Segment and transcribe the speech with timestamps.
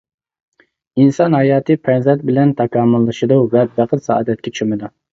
[1.03, 4.97] ئىنسان ھاياتى پەرزەنت بىلەن تاكامۇللىشىدۇ ۋە بەخت سائادەتكە چۆمىدۇ.